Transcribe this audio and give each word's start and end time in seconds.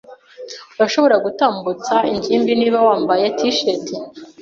Urashobora 0.75 1.15
gutambutsa 1.25 1.95
ingimbi 2.11 2.51
niba 2.59 2.79
wambaye 2.87 3.25
T-shirt. 3.37 3.85